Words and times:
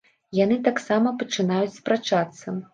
Яны 0.37 0.57
таксама 0.69 1.13
пачынаюць 1.21 1.77
спрачацца. 1.79 2.61